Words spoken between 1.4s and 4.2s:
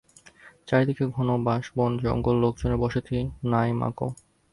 বাঁশবন, জঙ্গল, লোকজনের বসতি নাই-মাগো!